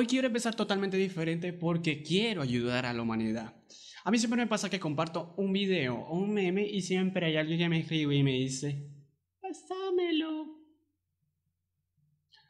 Hoy 0.00 0.06
quiero 0.06 0.28
empezar 0.28 0.54
totalmente 0.54 0.96
diferente 0.96 1.52
porque 1.52 2.04
quiero 2.04 2.42
ayudar 2.42 2.86
a 2.86 2.92
la 2.92 3.02
humanidad. 3.02 3.56
A 4.04 4.12
mí 4.12 4.18
siempre 4.20 4.40
me 4.40 4.46
pasa 4.46 4.70
que 4.70 4.78
comparto 4.78 5.34
un 5.38 5.52
video 5.52 5.96
o 5.96 6.16
un 6.20 6.32
meme 6.32 6.64
y 6.64 6.82
siempre 6.82 7.26
hay 7.26 7.36
alguien 7.36 7.58
que 7.58 7.68
me 7.68 7.80
escribe 7.80 8.14
y 8.14 8.22
me 8.22 8.30
dice, 8.30 8.92
pásamelo. 9.40 10.62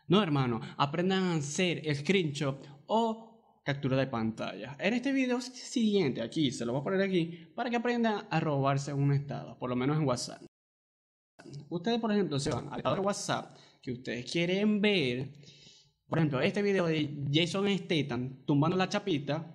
No, 0.08 0.22
hermano, 0.22 0.60
aprendan 0.76 1.22
a 1.22 1.34
hacer 1.36 1.82
screenshot 1.96 2.68
o 2.86 3.62
captura 3.64 3.96
de 3.96 4.08
pantalla. 4.08 4.76
En 4.78 4.92
este 4.92 5.10
video 5.10 5.40
siguiente, 5.40 6.20
aquí, 6.20 6.50
se 6.50 6.66
lo 6.66 6.72
voy 6.72 6.82
a 6.82 6.84
poner 6.84 7.00
aquí, 7.00 7.50
para 7.54 7.70
que 7.70 7.76
aprendan 7.76 8.28
a 8.28 8.40
robarse 8.40 8.92
un 8.92 9.10
estado, 9.14 9.58
por 9.58 9.70
lo 9.70 9.76
menos 9.76 9.96
en 9.96 10.04
WhatsApp. 10.04 10.42
Ustedes, 11.70 11.98
por 11.98 12.12
ejemplo, 12.12 12.38
se 12.38 12.50
van 12.50 12.68
al 12.70 12.80
estado 12.80 12.96
de 12.96 13.00
WhatsApp 13.00 13.56
que 13.80 13.92
ustedes 13.92 14.30
quieren 14.30 14.82
ver. 14.82 15.32
Por 16.08 16.18
ejemplo, 16.18 16.40
este 16.40 16.62
video 16.62 16.86
de 16.86 17.26
Jason 17.30 17.68
Statham 17.68 18.44
tumbando 18.46 18.76
la 18.76 18.88
chapita. 18.88 19.54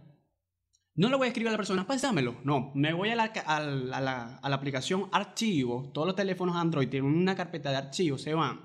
No 0.96 1.10
le 1.10 1.16
voy 1.16 1.26
a 1.26 1.28
escribir 1.30 1.48
a 1.48 1.52
la 1.52 1.58
persona, 1.58 1.88
pásamelo. 1.88 2.36
No, 2.44 2.72
me 2.76 2.94
voy 2.94 3.10
a 3.10 3.16
la, 3.16 3.24
a, 3.24 3.60
la, 3.62 4.38
a 4.38 4.50
la, 4.50 4.56
aplicación 4.56 5.10
archivo. 5.12 5.90
Todos 5.92 6.06
los 6.06 6.16
teléfonos 6.16 6.56
Android 6.56 6.88
tienen 6.88 7.12
una 7.12 7.36
carpeta 7.36 7.72
de 7.72 7.78
archivos, 7.78 8.22
se 8.22 8.36
van. 8.36 8.62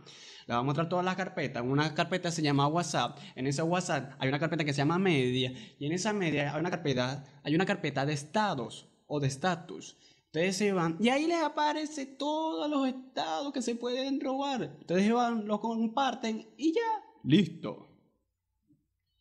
Le 0.47 0.55
voy 0.55 0.61
a 0.61 0.63
mostrar 0.63 0.91
todas 0.91 1.05
las 1.05 1.17
carpetas. 1.17 1.63
Una 1.63 1.95
carpeta 1.95 2.31
se 2.31 2.43
llama 2.43 2.67
WhatsApp. 2.67 3.19
En 3.35 3.47
esa 3.47 3.65
WhatsApp 3.65 4.13
hay 4.19 4.29
una 4.29 4.39
carpeta 4.39 4.65
que 4.65 4.75
se 4.75 4.79
llama 4.79 4.99
Media. 4.99 5.55
Y 5.79 5.87
en 5.87 5.93
esa 5.93 6.13
Media 6.13 6.53
hay 6.53 6.61
una 6.61 6.71
carpeta, 6.71 7.25
hay 7.43 7.55
una 7.55 7.65
carpeta 7.65 8.05
de 8.05 8.13
estados 8.13 8.87
o 9.07 9.19
de 9.19 9.29
estatus. 9.29 9.97
Ustedes 10.27 10.59
se 10.59 10.73
van 10.73 10.99
y 11.01 11.09
ahí 11.09 11.27
les 11.27 11.43
aparece 11.43 12.05
todos 12.05 12.69
los 12.69 12.87
estados 12.87 13.51
que 13.51 13.63
se 13.63 13.75
pueden 13.75 14.21
robar. 14.21 14.77
Ustedes 14.81 15.05
se 15.05 15.13
van, 15.15 15.47
lo 15.47 15.59
comparten 15.59 16.47
y 16.59 16.75
ya, 16.75 17.08
listo. 17.25 17.89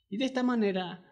Y 0.09 0.17
de 0.17 0.25
esta 0.25 0.43
manera 0.43 1.03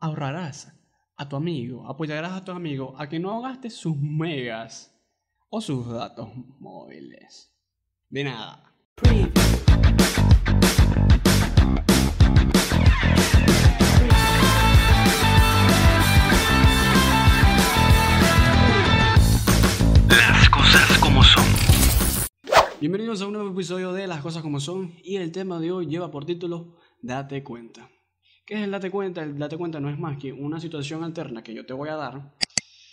ahorrarás 0.00 0.72
a 1.16 1.28
tu 1.28 1.36
amigo, 1.36 1.86
apoyarás 1.86 2.32
a 2.32 2.44
tu 2.44 2.52
amigo 2.52 2.94
a 2.98 3.08
que 3.08 3.18
no 3.18 3.40
gaste 3.40 3.70
sus 3.70 3.96
megas 3.96 4.92
o 5.48 5.60
sus 5.60 5.88
datos 5.88 6.28
móviles. 6.58 7.54
De 8.08 8.24
nada. 8.24 8.74
Bienvenidos 23.12 23.26
a 23.26 23.28
un 23.28 23.44
nuevo 23.44 23.54
episodio 23.54 23.92
de 23.92 24.06
Las 24.06 24.22
cosas 24.22 24.42
como 24.42 24.58
son 24.58 24.94
y 25.04 25.16
el 25.16 25.32
tema 25.32 25.60
de 25.60 25.70
hoy 25.70 25.86
lleva 25.86 26.10
por 26.10 26.24
título 26.24 26.78
Date 27.02 27.44
cuenta. 27.44 27.90
¿Qué 28.46 28.54
es 28.54 28.62
el 28.62 28.70
date 28.70 28.90
cuenta? 28.90 29.22
El 29.22 29.38
date 29.38 29.58
cuenta 29.58 29.80
no 29.80 29.90
es 29.90 29.98
más 29.98 30.16
que 30.16 30.32
una 30.32 30.58
situación 30.58 31.04
alterna 31.04 31.42
que 31.42 31.52
yo 31.52 31.66
te 31.66 31.74
voy 31.74 31.90
a 31.90 31.96
dar 31.96 32.34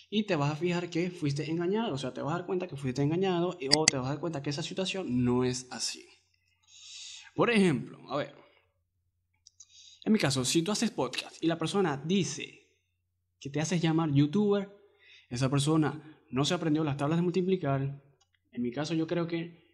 y 0.10 0.24
te 0.24 0.36
vas 0.36 0.52
a 0.52 0.58
fijar 0.58 0.90
que 0.90 1.10
fuiste 1.10 1.50
engañado, 1.50 1.94
o 1.94 1.98
sea, 1.98 2.14
te 2.14 2.22
vas 2.22 2.34
a 2.34 2.40
dar 2.40 2.46
cuenta 2.46 2.68
que 2.68 2.76
fuiste 2.76 3.02
engañado 3.02 3.58
y, 3.62 3.70
o 3.74 3.86
te 3.86 3.96
vas 3.96 4.08
a 4.08 4.10
dar 4.10 4.20
cuenta 4.20 4.42
que 4.42 4.50
esa 4.50 4.62
situación 4.62 5.24
no 5.24 5.46
es 5.46 5.68
así. 5.72 6.06
Por 7.34 7.50
ejemplo, 7.50 7.98
a 8.12 8.18
ver, 8.18 8.36
en 10.04 10.12
mi 10.12 10.20
caso, 10.20 10.44
si 10.44 10.64
tú 10.64 10.74
haces 10.74 10.92
podcast 10.92 11.42
y 11.42 11.48
la 11.48 11.58
persona 11.58 11.96
dice 11.96 12.68
que 13.40 13.50
te 13.50 13.62
haces 13.62 13.82
llamar 13.82 14.12
youtuber, 14.12 14.70
esa 15.30 15.50
persona 15.50 16.20
no 16.30 16.44
se 16.44 16.56
aprendió 16.56 16.84
las 16.84 16.98
tablas 16.98 17.20
de 17.20 17.24
multiplicar. 17.24 18.04
En 18.52 18.62
mi 18.62 18.74
caso 18.74 18.94
yo 18.94 19.08
creo 19.08 19.26
que 19.26 19.69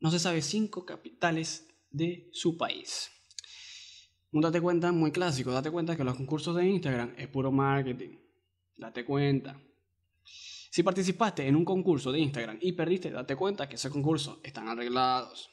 no 0.00 0.10
se 0.10 0.18
sabe 0.18 0.42
cinco 0.42 0.84
capitales 0.84 1.68
de 1.90 2.28
su 2.32 2.56
país. 2.56 3.10
Un 4.30 4.42
date 4.42 4.60
cuenta 4.60 4.92
muy 4.92 5.10
clásico, 5.10 5.52
date 5.52 5.70
cuenta 5.70 5.96
que 5.96 6.04
los 6.04 6.16
concursos 6.16 6.54
de 6.54 6.66
Instagram 6.66 7.14
es 7.16 7.28
puro 7.28 7.50
marketing. 7.50 8.18
Date 8.76 9.04
cuenta. 9.04 9.60
Si 10.70 10.82
participaste 10.82 11.46
en 11.46 11.56
un 11.56 11.64
concurso 11.64 12.12
de 12.12 12.20
Instagram 12.20 12.58
y 12.60 12.72
perdiste, 12.72 13.10
date 13.10 13.34
cuenta 13.34 13.68
que 13.68 13.76
ese 13.76 13.90
concurso 13.90 14.40
están 14.44 14.68
arreglados. 14.68 15.50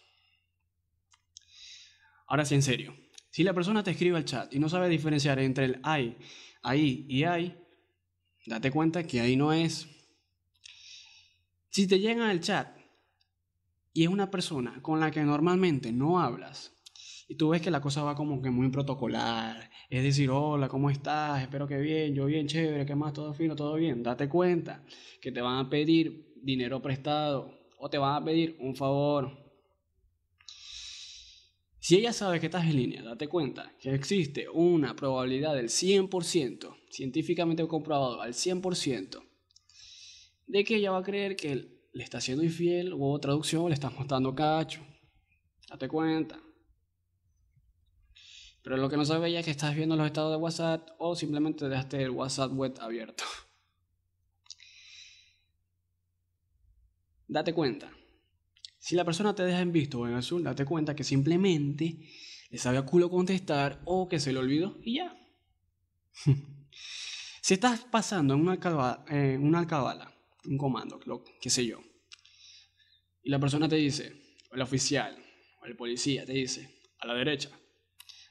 Ahora 2.28 2.46
sí, 2.46 2.56
en 2.56 2.62
serio. 2.62 2.96
Si 3.30 3.44
la 3.44 3.54
persona 3.54 3.84
te 3.84 3.92
escribe 3.92 4.18
al 4.18 4.26
chat 4.26 4.54
y 4.54 4.60
no 4.60 4.70
sabe 4.70 4.90
diferenciar 4.90 5.40
entre 5.40 5.66
el 5.66 5.80
hay, 5.84 6.18
ahí 6.62 7.06
y 7.08 7.24
hay, 7.24 7.58
date 8.46 8.72
cuenta 8.72 9.08
que 9.08 9.22
ahí 9.22 9.36
no 9.36 9.54
es. 9.54 9.88
Si 11.70 11.88
te 11.88 12.00
llega 12.00 12.30
al 12.30 12.42
chat 12.42 12.75
y 13.96 14.04
es 14.04 14.10
una 14.10 14.30
persona 14.30 14.82
con 14.82 15.00
la 15.00 15.10
que 15.10 15.24
normalmente 15.24 15.94
no 15.94 16.20
hablas, 16.20 16.76
y 17.30 17.36
tú 17.36 17.50
ves 17.50 17.62
que 17.62 17.72
la 17.72 17.80
cosa 17.80 18.04
va 18.04 18.14
como 18.14 18.42
que 18.42 18.50
muy 18.50 18.70
protocolar, 18.70 19.72
es 19.90 20.04
decir, 20.04 20.30
hola, 20.30 20.68
¿cómo 20.68 20.90
estás? 20.90 21.42
Espero 21.42 21.66
que 21.66 21.78
bien, 21.78 22.14
yo 22.14 22.26
bien, 22.26 22.46
chévere, 22.46 22.86
¿qué 22.86 22.94
más? 22.94 23.14
Todo 23.14 23.34
fino, 23.34 23.56
todo 23.56 23.76
bien. 23.76 24.04
Date 24.04 24.28
cuenta 24.28 24.84
que 25.22 25.32
te 25.32 25.40
van 25.40 25.66
a 25.66 25.70
pedir 25.70 26.34
dinero 26.36 26.82
prestado 26.82 27.58
o 27.80 27.90
te 27.90 27.98
van 27.98 28.22
a 28.22 28.26
pedir 28.26 28.58
un 28.60 28.76
favor. 28.76 29.32
Si 31.80 31.96
ella 31.96 32.12
sabe 32.12 32.42
que 32.42 32.48
estás 32.48 32.66
en 32.66 32.76
línea, 32.76 33.02
date 33.02 33.30
cuenta 33.30 33.72
que 33.80 33.94
existe 33.94 34.50
una 34.50 34.94
probabilidad 34.94 35.56
del 35.56 35.70
100%, 35.70 36.76
científicamente 36.90 37.66
comprobado 37.66 38.22
al 38.22 38.34
100%, 38.34 39.24
de 40.48 40.64
que 40.66 40.76
ella 40.76 40.92
va 40.92 40.98
a 40.98 41.04
creer 41.04 41.38
que 41.38 41.75
le 41.96 42.04
está 42.04 42.20
siendo 42.20 42.44
infiel 42.44 42.94
o 43.00 43.18
traducción 43.20 43.70
le 43.70 43.74
estás 43.74 43.94
mostrando 43.94 44.36
cacho. 44.36 44.82
Date 45.70 45.88
cuenta. 45.88 46.38
Pero 48.62 48.76
lo 48.76 48.90
que 48.90 48.98
no 48.98 49.06
sabe 49.06 49.30
ella 49.30 49.40
es 49.40 49.46
que 49.46 49.52
estás 49.52 49.74
viendo 49.74 49.96
los 49.96 50.06
estados 50.06 50.32
de 50.32 50.38
WhatsApp 50.38 50.90
o 50.98 51.16
simplemente 51.16 51.70
dejaste 51.70 52.04
el 52.04 52.10
WhatsApp 52.10 52.52
web 52.52 52.76
abierto. 52.82 53.24
Date 57.28 57.54
cuenta. 57.54 57.90
Si 58.78 58.96
la 58.96 59.06
persona 59.06 59.34
te 59.34 59.44
deja 59.44 59.62
en 59.62 59.72
visto 59.72 60.02
o 60.02 60.08
en 60.08 60.16
azul, 60.16 60.44
date 60.44 60.66
cuenta 60.66 60.96
que 60.96 61.04
simplemente 61.04 61.98
le 62.52 62.58
sabe 62.60 62.78
a 62.78 62.86
culo 62.86 63.10
contestar 63.10 63.82
o 63.86 64.08
que 64.08 64.20
se 64.20 64.32
le 64.32 64.40
olvidó 64.40 64.78
y 64.84 64.98
ya. 64.98 65.18
si 67.42 67.56
estás 67.56 67.84
pasando 67.86 68.36
una, 68.36 68.52
alcabala, 68.52 69.04
en 69.08 69.44
una 69.44 69.60
alcabala 69.60 70.15
un 70.48 70.58
comando, 70.58 71.00
lo, 71.06 71.24
qué 71.42 71.50
sé 71.50 71.66
yo. 71.66 71.80
Y 73.24 73.30
la 73.30 73.40
persona 73.40 73.68
te 73.68 73.76
dice, 73.76 74.14
o 74.52 74.56
el 74.56 74.62
oficial, 74.62 75.18
o 75.62 75.66
el 75.66 75.76
policía 75.76 76.26
te 76.26 76.34
dice, 76.34 76.82
a 77.00 77.08
la 77.08 77.14
derecha, 77.14 77.50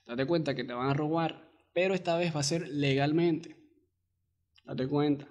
date 0.06 0.26
cuenta 0.26 0.54
que 0.54 0.64
te 0.64 0.72
van 0.72 0.88
a 0.88 0.94
robar, 0.94 1.50
pero 1.72 1.94
esta 1.94 2.16
vez 2.16 2.34
va 2.34 2.41
a 2.41 2.44
ser 2.44 2.69
legalmente. 2.69 3.56
Date 4.64 4.86
cuenta. 4.86 5.28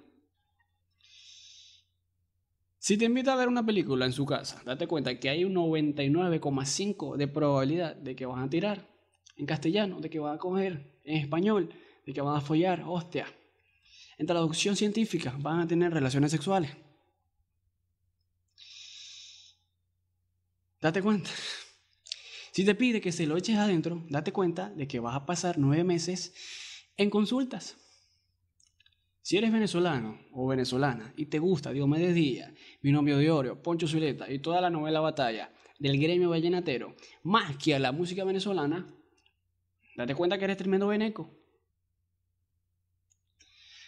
Si 2.78 2.98
te 2.98 3.06
invita 3.06 3.32
a 3.32 3.36
ver 3.36 3.48
una 3.48 3.64
película 3.64 4.04
en 4.04 4.12
su 4.12 4.26
casa, 4.26 4.62
date 4.66 4.86
cuenta 4.86 5.18
que 5.18 5.30
hay 5.30 5.44
un 5.44 5.54
99,5 5.54 7.16
de 7.16 7.28
probabilidad 7.28 7.96
de 7.96 8.14
que 8.14 8.26
van 8.26 8.42
a 8.42 8.50
tirar 8.50 8.86
en 9.36 9.46
castellano, 9.46 10.00
de 10.00 10.10
que 10.10 10.18
van 10.18 10.34
a 10.34 10.38
coger 10.38 11.00
en 11.04 11.16
español, 11.16 11.70
de 12.04 12.12
que 12.12 12.20
van 12.20 12.36
a 12.36 12.42
follar, 12.42 12.84
hostia. 12.86 13.26
En 14.18 14.26
traducción 14.26 14.76
científica 14.76 15.34
van 15.38 15.60
a 15.60 15.66
tener 15.66 15.92
relaciones 15.92 16.30
sexuales. 16.30 16.70
Date 20.80 21.02
cuenta. 21.02 21.30
Si 22.52 22.64
te 22.64 22.74
pide 22.74 23.00
que 23.00 23.10
se 23.10 23.26
lo 23.26 23.36
eches 23.36 23.56
adentro, 23.56 24.04
date 24.08 24.32
cuenta 24.32 24.70
de 24.70 24.86
que 24.86 25.00
vas 25.00 25.16
a 25.16 25.26
pasar 25.26 25.58
nueve 25.58 25.82
meses 25.82 26.34
en 26.96 27.10
consultas. 27.10 27.76
Si 29.22 29.38
eres 29.38 29.50
venezolano 29.50 30.20
o 30.32 30.46
venezolana 30.46 31.14
y 31.16 31.26
te 31.26 31.38
gusta 31.38 31.72
Diomedes 31.72 32.14
Díaz, 32.14 32.52
Binomio 32.82 33.16
de 33.16 33.30
Oro, 33.30 33.62
Poncho 33.62 33.88
Zuleta 33.88 34.30
y 34.30 34.38
toda 34.40 34.60
la 34.60 34.68
novela 34.68 35.00
Batalla 35.00 35.50
del 35.78 35.98
gremio 35.98 36.28
vallenatero, 36.28 36.94
más 37.22 37.56
que 37.56 37.74
a 37.74 37.78
la 37.78 37.90
música 37.90 38.22
venezolana, 38.22 38.86
date 39.96 40.14
cuenta 40.14 40.36
que 40.36 40.44
eres 40.44 40.58
tremendo 40.58 40.86
veneco. 40.86 41.34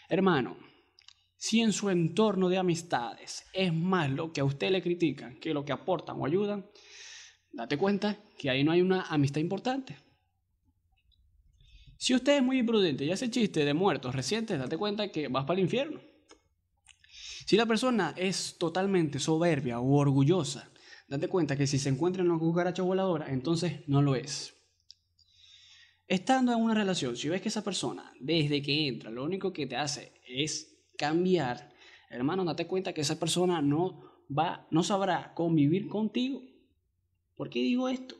Hermano, 0.09 0.57
si 1.37 1.61
en 1.61 1.73
su 1.73 1.91
entorno 1.91 2.49
de 2.49 2.59
amistades 2.59 3.45
es 3.53 3.73
más 3.73 4.11
lo 4.11 4.33
que 4.33 4.41
a 4.41 4.45
usted 4.45 4.71
le 4.71 4.83
critican 4.83 5.39
que 5.39 5.53
lo 5.53 5.65
que 5.65 5.73
aportan 5.73 6.17
o 6.19 6.27
ayudan, 6.27 6.67
date 7.53 7.77
cuenta 7.77 8.19
que 8.39 8.51
ahí 8.51 8.65
no 8.65 8.73
hay 8.73 8.81
una 8.81 9.03
amistad 9.03 9.41
importante. 9.41 9.97
Si 11.99 12.15
usted 12.15 12.37
es 12.37 12.43
muy 12.43 12.59
imprudente 12.59 13.05
y 13.05 13.11
hace 13.11 13.31
chiste 13.31 13.65
de 13.65 13.75
muertos 13.75 14.15
recientes, 14.15 14.59
date 14.59 14.77
cuenta 14.77 15.11
que 15.11 15.29
vas 15.29 15.45
para 15.45 15.59
el 15.59 15.65
infierno. 15.65 16.01
Si 17.47 17.57
la 17.57 17.65
persona 17.65 18.13
es 18.17 18.57
totalmente 18.59 19.19
soberbia 19.19 19.81
o 19.81 19.97
orgullosa, 19.97 20.71
date 21.09 21.29
cuenta 21.29 21.57
que 21.57 21.67
si 21.67 21.79
se 21.79 21.89
encuentra 21.89 22.23
en 22.23 22.31
una 22.31 22.39
cucaracha 22.39 22.83
voladora, 22.83 23.33
entonces 23.33 23.89
no 23.89 24.03
lo 24.03 24.15
es. 24.15 24.56
Estando 26.09 26.53
en 26.53 26.61
una 26.61 26.75
relación, 26.75 27.17
si 27.17 27.29
ves 27.29 27.43
que 27.43 27.49
esa 27.49 27.65
persona, 27.65 28.13
desde 28.21 28.63
que 28.63 28.87
entra, 28.87 29.11
lo 29.11 29.25
único 29.25 29.53
que 29.53 29.67
te 29.67 29.75
hace 29.75 30.13
es 30.27 30.79
cambiar, 30.97 31.73
hermano, 32.11 32.45
date 32.45 32.69
cuenta 32.69 32.93
que 32.93 33.01
esa 33.01 33.19
persona 33.19 33.61
no 33.61 34.25
va, 34.31 34.69
no 34.71 34.85
sabrá 34.85 35.35
convivir 35.35 35.89
contigo. 35.89 36.43
¿Por 37.35 37.51
qué 37.51 37.59
digo 37.59 37.89
esto? 37.89 38.15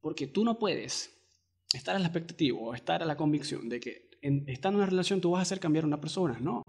Porque 0.00 0.26
tú 0.26 0.44
no 0.44 0.58
puedes 0.58 1.18
estar 1.72 1.96
a 1.96 1.98
la 1.98 2.06
expectativa 2.06 2.58
o 2.58 2.74
estar 2.74 3.02
a 3.02 3.06
la 3.06 3.16
convicción 3.16 3.70
de 3.70 3.80
que 3.80 4.10
en, 4.20 4.44
estando 4.46 4.78
en 4.78 4.82
una 4.82 4.90
relación 4.90 5.20
tú 5.20 5.30
vas 5.30 5.40
a 5.40 5.42
hacer 5.42 5.60
cambiar 5.60 5.84
a 5.84 5.88
una 5.88 6.00
persona. 6.00 6.38
No. 6.40 6.62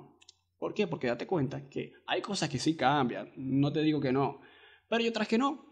¿Por 0.57 0.73
qué? 0.73 0.87
Porque 0.87 1.07
date 1.07 1.27
cuenta 1.27 1.67
que 1.69 1.93
hay 2.07 2.21
cosas 2.21 2.47
que 2.47 2.59
sí 2.59 2.77
cambian. 2.77 3.33
No 3.35 3.73
te 3.73 3.81
digo 3.81 3.99
que 3.99 4.13
no. 4.13 4.39
Pero 4.87 5.01
hay 5.01 5.09
otras 5.09 5.27
que 5.27 5.37
no. 5.37 5.65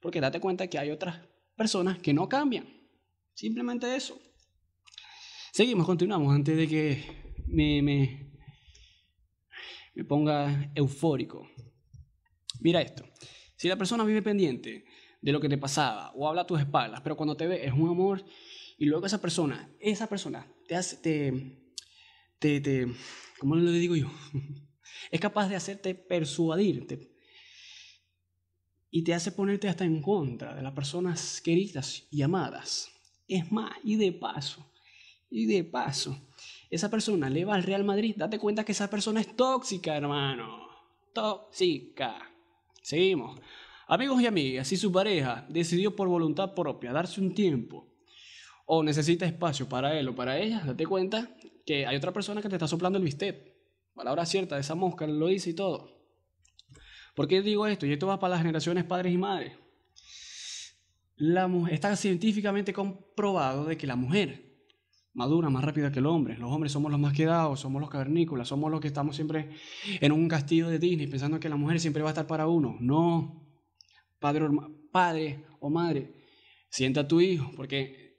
Porque 0.00 0.20
date 0.20 0.40
cuenta 0.40 0.66
que 0.66 0.78
hay 0.78 0.90
otras 0.90 1.20
personas 1.54 1.98
que 1.98 2.12
no 2.12 2.28
cambian. 2.28 2.66
Simplemente 3.36 3.94
eso. 3.94 4.18
Seguimos, 5.52 5.84
continuamos 5.84 6.34
antes 6.34 6.56
de 6.56 6.66
que 6.66 7.04
me, 7.46 7.82
me, 7.82 8.32
me 9.94 10.04
ponga 10.06 10.72
eufórico. 10.74 11.46
Mira 12.60 12.80
esto. 12.80 13.04
Si 13.54 13.68
la 13.68 13.76
persona 13.76 14.04
vive 14.04 14.22
pendiente 14.22 14.86
de 15.20 15.32
lo 15.32 15.38
que 15.38 15.50
te 15.50 15.58
pasaba 15.58 16.12
o 16.12 16.26
habla 16.26 16.42
a 16.42 16.46
tus 16.46 16.60
espaldas, 16.60 17.02
pero 17.02 17.14
cuando 17.14 17.36
te 17.36 17.46
ve 17.46 17.66
es 17.66 17.74
un 17.74 17.90
amor 17.90 18.24
y 18.78 18.86
luego 18.86 19.04
esa 19.04 19.20
persona, 19.20 19.70
esa 19.80 20.06
persona 20.06 20.50
te 20.66 20.74
hace, 20.74 20.96
te, 20.96 21.76
te, 22.38 22.62
te 22.62 22.86
¿cómo 23.38 23.54
le 23.56 23.70
digo 23.72 23.96
yo? 23.96 24.10
es 25.10 25.20
capaz 25.20 25.50
de 25.50 25.56
hacerte 25.56 25.94
persuadirte 25.94 27.12
y 28.90 29.04
te 29.04 29.12
hace 29.12 29.30
ponerte 29.30 29.68
hasta 29.68 29.84
en 29.84 30.00
contra 30.00 30.54
de 30.54 30.62
las 30.62 30.72
personas 30.72 31.42
queridas 31.42 32.08
y 32.10 32.22
amadas. 32.22 32.95
Es 33.28 33.50
más, 33.50 33.72
y 33.82 33.96
de 33.96 34.12
paso, 34.12 34.64
y 35.30 35.46
de 35.46 35.64
paso, 35.64 36.16
esa 36.70 36.90
persona 36.90 37.28
le 37.30 37.44
va 37.44 37.54
al 37.54 37.62
Real 37.62 37.84
Madrid, 37.84 38.14
date 38.16 38.38
cuenta 38.38 38.64
que 38.64 38.72
esa 38.72 38.88
persona 38.88 39.20
es 39.20 39.34
tóxica, 39.36 39.96
hermano. 39.96 40.68
Tóxica. 41.12 42.18
Seguimos. 42.82 43.40
Amigos 43.88 44.20
y 44.20 44.26
amigas, 44.26 44.68
si 44.68 44.76
su 44.76 44.90
pareja 44.90 45.46
decidió 45.48 45.94
por 45.94 46.08
voluntad 46.08 46.54
propia 46.54 46.92
darse 46.92 47.20
un 47.20 47.34
tiempo 47.34 47.86
o 48.66 48.82
necesita 48.82 49.26
espacio 49.26 49.68
para 49.68 49.98
él 49.98 50.08
o 50.08 50.14
para 50.14 50.38
ella, 50.38 50.62
date 50.64 50.86
cuenta 50.86 51.30
que 51.64 51.86
hay 51.86 51.96
otra 51.96 52.12
persona 52.12 52.42
que 52.42 52.48
te 52.48 52.56
está 52.56 52.66
soplando 52.66 52.98
el 52.98 53.04
bistec. 53.04 53.54
Palabra 53.94 54.26
cierta, 54.26 54.58
esa 54.58 54.74
mosca 54.74 55.06
lo 55.06 55.28
dice 55.28 55.50
y 55.50 55.54
todo. 55.54 55.96
¿Por 57.14 57.28
qué 57.28 57.42
digo 57.42 57.66
esto? 57.66 57.86
Y 57.86 57.92
esto 57.92 58.06
va 58.06 58.18
para 58.18 58.32
las 58.32 58.40
generaciones 58.42 58.84
padres 58.84 59.12
y 59.12 59.18
madres. 59.18 59.52
Está 61.70 61.96
científicamente 61.96 62.72
comprobado 62.72 63.64
de 63.64 63.76
que 63.78 63.86
la 63.86 63.96
mujer 63.96 64.46
madura 65.14 65.48
más 65.48 65.64
rápida 65.64 65.90
que 65.90 65.98
el 65.98 66.06
hombre. 66.06 66.36
Los 66.36 66.52
hombres 66.52 66.72
somos 66.72 66.90
los 66.90 67.00
más 67.00 67.14
quedados, 67.14 67.60
somos 67.60 67.80
los 67.80 67.88
cavernícolas, 67.88 68.48
somos 68.48 68.70
los 68.70 68.80
que 68.80 68.88
estamos 68.88 69.16
siempre 69.16 69.50
en 70.00 70.12
un 70.12 70.28
castillo 70.28 70.68
de 70.68 70.78
Disney 70.78 71.06
pensando 71.06 71.40
que 71.40 71.48
la 71.48 71.56
mujer 71.56 71.80
siempre 71.80 72.02
va 72.02 72.10
a 72.10 72.12
estar 72.12 72.26
para 72.26 72.46
uno. 72.46 72.76
No, 72.80 73.46
padre 74.20 74.44
o, 74.44 74.50
padre 74.92 75.46
o 75.58 75.70
madre, 75.70 76.12
sienta 76.68 77.00
a 77.00 77.08
tu 77.08 77.20
hijo, 77.22 77.50
porque 77.56 78.18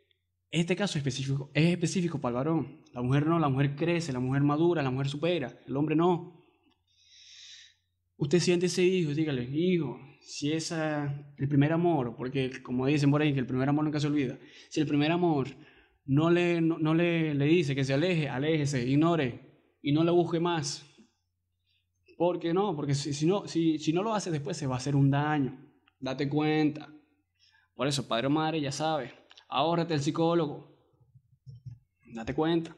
este 0.50 0.76
caso 0.76 0.98
específico 0.98 1.52
es 1.54 1.72
específico 1.72 2.20
para 2.20 2.32
el 2.32 2.36
varón. 2.36 2.84
La 2.94 3.04
mujer 3.04 3.28
no, 3.28 3.38
la 3.38 3.50
mujer 3.50 3.76
crece, 3.76 4.12
la 4.12 4.20
mujer 4.20 4.42
madura, 4.42 4.82
la 4.82 4.90
mujer 4.90 5.08
supera, 5.08 5.60
el 5.68 5.78
hombre 5.78 5.96
no. 5.96 6.48
Usted 8.16 8.40
siente 8.40 8.66
ese 8.66 8.82
hijo, 8.82 9.12
dígale, 9.12 9.44
hijo, 9.44 10.00
si 10.28 10.52
es 10.52 10.72
el 10.72 11.48
primer 11.48 11.72
amor, 11.72 12.14
porque 12.18 12.62
como 12.62 12.86
dicen 12.86 13.10
por 13.10 13.22
ahí 13.22 13.34
que 13.34 13.40
el 13.40 13.46
primer 13.46 13.70
amor 13.70 13.86
nunca 13.86 13.98
se 13.98 14.08
olvida, 14.08 14.38
si 14.70 14.82
el 14.82 14.86
primer 14.86 15.10
amor 15.10 15.48
no 16.06 16.30
le, 16.30 16.60
no, 16.60 16.94
le, 16.94 17.34
le 17.34 17.46
dice 17.46 17.74
que 17.74 17.86
se 17.86 17.94
aleje, 17.94 18.28
aléjese, 18.28 18.86
ignore 18.86 19.78
y 19.82 19.94
no 19.94 20.04
le 20.04 20.12
busque 20.12 20.42
más. 20.42 20.86
¿Por 22.18 22.40
qué 22.40 22.54
no? 22.54 22.76
Porque 22.76 22.94
si, 22.94 23.14
si, 23.14 23.26
no, 23.26 23.48
si, 23.48 23.80
si 23.80 23.94
no 23.94 24.04
lo 24.04 24.14
hace 24.14 24.30
después 24.30 24.58
se 24.58 24.68
va 24.68 24.76
a 24.76 24.80
hacer 24.80 24.98
un 24.98 25.10
daño. 25.10 25.66
Date 25.98 26.28
cuenta. 26.28 26.94
Por 27.74 27.88
eso, 27.88 28.06
padre 28.06 28.28
o 28.28 28.30
madre, 28.30 28.60
ya 28.60 28.74
sabe, 28.74 29.14
ahórrate 29.48 29.94
el 29.94 30.02
psicólogo. 30.02 30.78
Date 32.14 32.34
cuenta. 32.34 32.76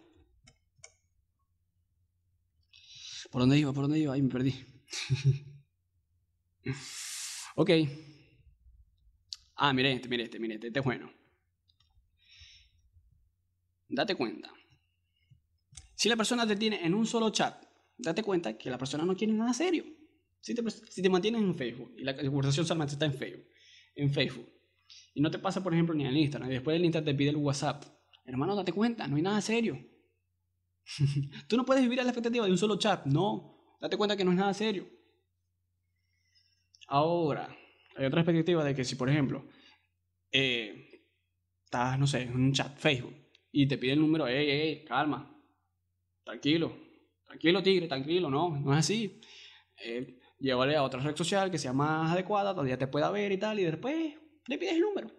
¿Por 3.31 3.41
dónde 3.41 3.57
iba? 3.57 3.73
¿Por 3.73 3.85
dónde 3.85 3.97
iba? 3.97 4.13
Ahí 4.13 4.21
me 4.21 4.29
perdí. 4.29 4.53
ok. 7.59 7.71
Ah, 9.55 9.73
mire 9.73 9.91
este, 9.91 10.07
mire 10.07 10.23
este, 10.23 10.39
mire 10.39 10.55
este, 10.55 10.67
este 10.67 10.79
es 10.79 10.85
bueno 10.85 11.19
date 13.89 14.15
cuenta. 14.15 14.53
Si 15.95 16.07
la 16.07 16.15
persona 16.15 16.47
te 16.47 16.55
tiene 16.55 16.85
en 16.85 16.93
un 16.93 17.05
solo 17.05 17.31
chat, 17.31 17.61
date 17.97 18.23
cuenta 18.23 18.57
que 18.57 18.69
la 18.69 18.77
persona 18.77 19.03
no 19.03 19.15
quiere 19.15 19.33
nada 19.33 19.53
serio. 19.53 19.83
Si 20.39 20.55
te, 20.55 21.09
mantienes 21.09 21.41
en 21.41 21.53
Facebook 21.53 21.93
y 21.97 22.03
la 22.03 22.15
conversación 22.15 22.65
solamente 22.65 22.93
está 22.93 23.05
en 23.05 23.13
Facebook, 23.13 23.45
en 23.95 24.09
Facebook, 24.09 24.49
y 25.13 25.19
no 25.19 25.29
te 25.29 25.37
pasa, 25.37 25.61
por 25.61 25.73
ejemplo, 25.73 25.93
ni 25.93 26.05
en 26.05 26.15
Instagram, 26.15 26.49
y 26.49 26.53
después 26.53 26.75
del 26.75 26.85
Instagram 26.85 27.05
te 27.05 27.17
pide 27.17 27.31
el 27.31 27.35
WhatsApp, 27.35 27.83
hermano, 28.23 28.55
date 28.55 28.71
cuenta, 28.71 29.05
no 29.07 29.17
hay 29.17 29.21
nada 29.21 29.41
serio. 29.41 29.77
Tú 31.49 31.57
no 31.57 31.65
puedes 31.65 31.83
vivir 31.83 31.99
a 31.99 32.03
la 32.03 32.11
expectativa 32.11 32.45
de 32.45 32.51
un 32.51 32.57
solo 32.57 32.79
chat, 32.79 33.05
no, 33.05 33.77
date 33.81 33.97
cuenta 33.97 34.15
que 34.15 34.23
no 34.23 34.31
es 34.31 34.37
nada 34.37 34.53
serio. 34.53 34.87
Ahora, 36.91 37.55
hay 37.95 38.05
otra 38.05 38.23
perspectiva 38.23 38.63
de 38.63 38.73
que 38.73 38.83
si, 38.83 38.95
por 38.95 39.09
ejemplo, 39.09 39.45
eh, 40.31 41.05
estás, 41.63 41.99
no 41.99 42.07
sé, 42.07 42.23
en 42.23 42.35
un 42.35 42.51
chat, 42.51 42.75
Facebook, 42.77 43.13
y 43.51 43.67
te 43.67 43.77
pide 43.77 43.93
el 43.93 43.99
número, 43.99 44.27
ey, 44.27 44.49
ey, 44.49 44.85
calma, 44.85 45.39
tranquilo, 46.23 46.75
tranquilo 47.25 47.61
tigre, 47.61 47.87
tranquilo, 47.87 48.31
no, 48.31 48.59
no 48.59 48.73
es 48.73 48.79
así. 48.79 49.21
Eh, 49.77 50.19
llévale 50.39 50.75
a 50.75 50.83
otra 50.83 50.99
red 50.99 51.15
social 51.15 51.51
que 51.51 51.59
sea 51.59 51.73
más 51.73 52.11
adecuada, 52.11 52.55
donde 52.55 52.71
ya 52.71 52.77
te 52.77 52.87
pueda 52.87 53.11
ver 53.11 53.31
y 53.31 53.37
tal, 53.37 53.59
y 53.59 53.65
después 53.65 54.15
le 54.47 54.57
pides 54.57 54.73
el 54.73 54.81
número. 54.81 55.11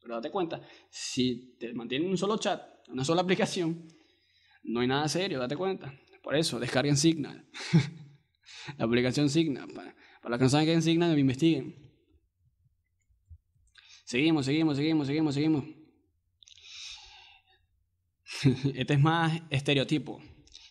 Pero 0.00 0.16
date 0.16 0.32
cuenta, 0.32 0.60
si 0.90 1.56
te 1.60 1.72
mantienen 1.74 2.10
un 2.10 2.18
solo 2.18 2.38
chat, 2.38 2.60
una 2.88 3.04
sola 3.04 3.22
aplicación, 3.22 3.86
no 4.64 4.80
hay 4.80 4.88
nada 4.88 5.08
serio, 5.08 5.38
date 5.38 5.56
cuenta. 5.56 5.94
Por 6.24 6.34
eso, 6.34 6.58
descarguen 6.58 6.96
Signal. 6.96 7.48
la 8.78 8.84
aplicación 8.84 9.30
Signal. 9.30 9.68
Para, 9.72 9.94
para 10.24 10.30
los 10.30 10.38
que 10.38 10.44
no 10.44 10.48
saben 10.48 10.66
qué 10.66 10.72
es 10.72 10.84
Signal, 10.84 11.18
investiguen. 11.18 11.74
Seguimos, 14.06 14.46
seguimos, 14.46 14.78
seguimos, 14.78 15.06
seguimos, 15.06 15.34
seguimos. 15.34 15.64
este 18.74 18.94
es 18.94 19.00
más 19.00 19.42
estereotipo. 19.50 20.22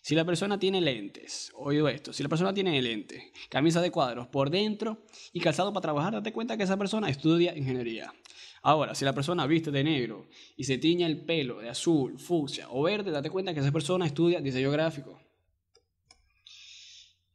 Si 0.02 0.16
la 0.16 0.24
persona 0.24 0.58
tiene 0.58 0.80
lentes, 0.80 1.52
oído 1.54 1.88
esto, 1.88 2.12
si 2.12 2.24
la 2.24 2.28
persona 2.28 2.52
tiene 2.52 2.82
lentes, 2.82 3.22
camisa 3.48 3.80
de 3.80 3.92
cuadros 3.92 4.26
por 4.26 4.50
dentro 4.50 5.04
y 5.32 5.38
calzado 5.38 5.72
para 5.72 5.82
trabajar, 5.82 6.14
date 6.14 6.32
cuenta 6.32 6.56
que 6.56 6.64
esa 6.64 6.76
persona 6.76 7.08
estudia 7.08 7.56
ingeniería. 7.56 8.12
Ahora, 8.60 8.96
si 8.96 9.04
la 9.04 9.12
persona 9.12 9.46
viste 9.46 9.70
de 9.70 9.84
negro 9.84 10.26
y 10.56 10.64
se 10.64 10.78
tiña 10.78 11.06
el 11.06 11.24
pelo 11.24 11.60
de 11.60 11.68
azul, 11.68 12.18
fucsia 12.18 12.66
o 12.70 12.82
verde, 12.82 13.12
date 13.12 13.30
cuenta 13.30 13.54
que 13.54 13.60
esa 13.60 13.70
persona 13.70 14.04
estudia 14.04 14.40
diseño 14.40 14.72
gráfico. 14.72 15.22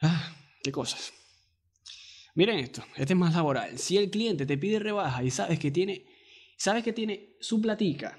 Ah, 0.02 0.36
qué 0.62 0.74
cosas. 0.74 1.14
Miren 2.36 2.60
esto, 2.60 2.84
este 2.96 3.14
es 3.14 3.20
más 3.20 3.34
laboral. 3.34 3.78
Si 3.78 3.98
el 3.98 4.10
cliente 4.10 4.46
te 4.46 4.58
pide 4.58 4.80
rebaja 4.80 5.24
y 5.24 5.32
sabes 5.32 5.60
que 5.60 5.72
tiene, 5.72 6.06
sabes 6.58 6.84
que 6.84 6.94
tiene 6.94 7.36
su 7.40 7.62
platica, 7.62 8.18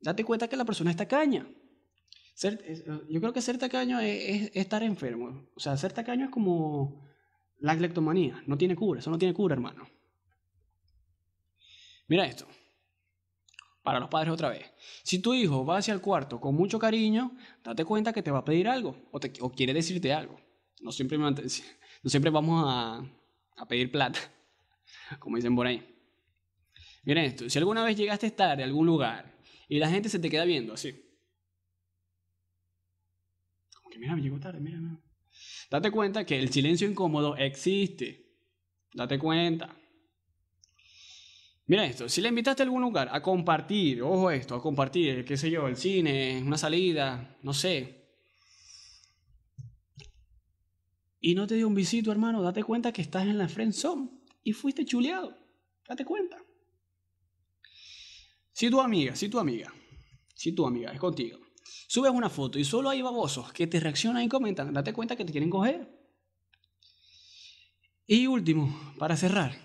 date 0.00 0.24
cuenta 0.24 0.48
que 0.48 0.56
la 0.56 0.64
persona 0.64 0.90
está 0.90 1.06
caña. 1.06 1.46
yo 3.08 3.20
creo 3.20 3.32
que 3.32 3.40
ser 3.40 3.58
tacaño 3.58 4.00
es, 4.00 4.50
estar 4.54 4.82
enfermo. 4.82 5.48
O 5.54 5.60
sea, 5.60 5.76
ser 5.76 5.92
tacaño 5.92 6.26
es 6.26 6.30
como 6.30 7.08
la 7.60 7.76
cleptomanía. 7.76 8.42
No 8.46 8.58
tiene 8.58 8.76
cura, 8.76 9.00
eso 9.00 9.10
no 9.10 9.18
tiene 9.18 9.32
cura, 9.32 9.54
hermano. 9.54 9.88
Mira 12.08 12.26
esto. 12.26 12.46
Para 13.82 13.98
los 13.98 14.08
padres 14.08 14.32
otra 14.32 14.48
vez. 14.48 14.64
Si 15.02 15.20
tu 15.20 15.34
hijo 15.34 15.64
va 15.64 15.78
hacia 15.78 15.94
el 15.94 16.00
cuarto 16.00 16.40
con 16.40 16.54
mucho 16.54 16.78
cariño, 16.78 17.36
date 17.64 17.84
cuenta 17.84 18.12
que 18.12 18.22
te 18.22 18.30
va 18.30 18.40
a 18.40 18.44
pedir 18.44 18.68
algo 18.68 18.96
o, 19.10 19.50
quiere 19.50 19.72
decirte 19.72 20.12
algo. 20.12 20.38
No 20.80 20.92
siempre 20.92 21.16
vamos 22.30 22.64
a, 22.66 23.02
a 23.56 23.66
pedir 23.66 23.90
plata, 23.90 24.20
como 25.18 25.36
dicen 25.36 25.54
por 25.54 25.66
ahí. 25.66 25.88
Miren 27.04 27.24
esto. 27.24 27.48
Si 27.50 27.58
alguna 27.58 27.84
vez 27.84 27.96
llegaste 27.96 28.30
tarde 28.30 28.62
a 28.62 28.66
algún 28.66 28.86
lugar 28.86 29.38
y 29.68 29.78
la 29.78 29.88
gente 29.88 30.08
se 30.08 30.18
te 30.18 30.30
queda 30.30 30.44
viendo 30.44 30.74
así. 30.74 30.92
Como 33.74 33.90
que, 33.90 33.98
mira, 33.98 34.14
me 34.14 34.22
llegó 34.22 34.38
tarde, 34.38 34.60
mira. 34.60 34.78
Date 35.70 35.90
cuenta 35.90 36.24
que 36.24 36.38
el 36.38 36.50
silencio 36.50 36.88
incómodo 36.88 37.36
existe. 37.36 38.26
Date 38.92 39.18
cuenta. 39.18 39.74
Mira 41.66 41.86
esto, 41.86 42.08
si 42.08 42.20
le 42.20 42.28
invitaste 42.28 42.62
a 42.62 42.64
algún 42.64 42.82
lugar 42.82 43.08
a 43.12 43.22
compartir, 43.22 44.02
ojo 44.02 44.30
esto, 44.30 44.54
a 44.54 44.60
compartir, 44.60 45.24
qué 45.24 45.36
sé 45.36 45.50
yo, 45.50 45.68
el 45.68 45.76
cine, 45.76 46.42
una 46.44 46.58
salida, 46.58 47.38
no 47.42 47.54
sé. 47.54 48.01
Y 51.22 51.34
no 51.36 51.46
te 51.46 51.54
dio 51.54 51.68
un 51.68 51.74
visito, 51.74 52.10
hermano, 52.10 52.42
date 52.42 52.64
cuenta 52.64 52.92
que 52.92 53.00
estás 53.00 53.22
en 53.22 53.38
la 53.38 53.48
friend 53.48 53.72
zone 53.72 54.10
y 54.42 54.52
fuiste 54.52 54.84
chuleado. 54.84 55.38
Date 55.88 56.04
cuenta. 56.04 56.36
Si 58.52 58.68
tu 58.68 58.80
amiga, 58.80 59.14
si 59.14 59.28
tu 59.28 59.38
amiga, 59.38 59.72
si 60.34 60.52
tu 60.52 60.66
amiga 60.66 60.92
es 60.92 60.98
contigo, 60.98 61.38
subes 61.86 62.10
una 62.10 62.28
foto 62.28 62.58
y 62.58 62.64
solo 62.64 62.90
hay 62.90 63.00
babosos 63.00 63.52
que 63.52 63.68
te 63.68 63.78
reaccionan 63.78 64.24
y 64.24 64.28
comentan, 64.28 64.74
date 64.74 64.92
cuenta 64.92 65.16
que 65.16 65.24
te 65.24 65.30
quieren 65.30 65.48
coger. 65.48 65.88
Y 68.06 68.26
último, 68.26 68.94
para 68.98 69.16
cerrar, 69.16 69.56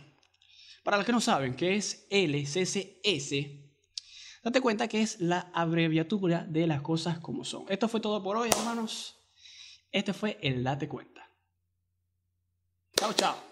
para 0.84 0.98
los 0.98 1.06
que 1.06 1.12
no 1.12 1.20
saben 1.20 1.56
qué 1.56 1.76
es 1.76 2.08
LCCS, 2.12 3.58
Date 4.44 4.62
cuenta 4.62 4.88
que 4.88 5.02
es 5.02 5.20
la 5.20 5.52
abreviatura 5.54 6.46
de 6.48 6.68
las 6.68 6.82
cosas 6.82 7.20
como 7.20 7.44
son. 7.44 7.66
Esto 7.68 7.90
fue 7.90 8.00
todo 8.00 8.24
por 8.24 8.38
hoy, 8.38 8.50
hermanos. 8.50 9.20
Este 9.92 10.14
fue 10.14 10.38
el 10.42 10.64
Date 10.64 10.88
Cuenta. 10.88 11.27
Tchau, 12.98 13.14
tchau. 13.14 13.47